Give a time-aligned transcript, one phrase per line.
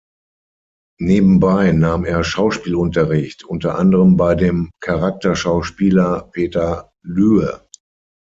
[0.99, 7.67] Nebenbei nahm er Schauspielunterricht, unter anderem bei dem Charakterschauspieler Peter Lühr.